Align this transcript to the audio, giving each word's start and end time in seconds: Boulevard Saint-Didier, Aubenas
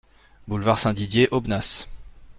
Boulevard 0.47 0.77
Saint-Didier, 0.79 1.27
Aubenas 1.31 1.87